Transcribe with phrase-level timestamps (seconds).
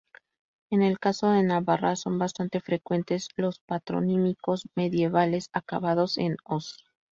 [0.71, 6.77] En el caso de Navarra son bastante frecuentes los patronímicos medievales acabados en "-oz".